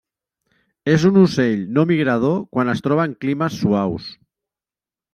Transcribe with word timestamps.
És 0.93 1.05
un 1.09 1.19
ocell 1.25 1.61
no 1.77 1.85
migrador 1.93 2.41
quan 2.57 2.75
es 2.75 2.85
troba 2.89 3.09
en 3.13 3.17
climes 3.23 3.63
suaus. 3.63 4.13